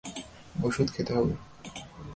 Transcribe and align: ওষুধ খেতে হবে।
ওষুধ 0.63 0.87
খেতে 0.95 1.11
হবে। 1.13 1.33